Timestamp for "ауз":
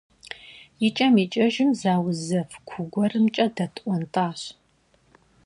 1.95-2.17